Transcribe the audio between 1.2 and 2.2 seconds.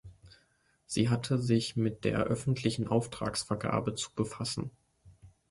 sich mit